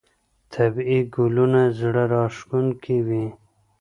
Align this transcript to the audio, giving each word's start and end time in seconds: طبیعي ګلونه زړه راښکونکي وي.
طبیعي 0.53 0.99
ګلونه 1.15 1.61
زړه 1.79 2.03
راښکونکي 2.13 2.97
وي. 3.07 3.25